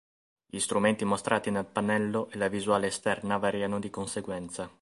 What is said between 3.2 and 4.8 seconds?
variano di conseguenza.